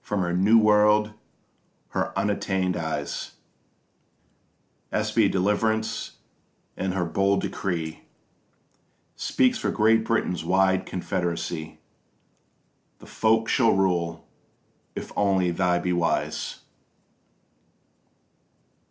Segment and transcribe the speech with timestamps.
[0.00, 1.12] From her new world
[1.90, 3.32] her unattainted eyes
[4.90, 6.12] Espy deliverance,
[6.74, 8.04] and her bold decree
[9.14, 11.80] Speaks for Great Britain's wide confederacy:
[13.00, 14.26] The folk shall rule,
[14.96, 16.60] if only they be wise.